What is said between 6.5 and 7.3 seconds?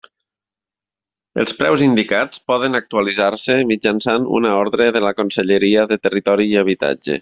i Habitatge.